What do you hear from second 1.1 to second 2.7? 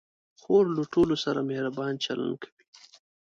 سره مهربان چلند کوي.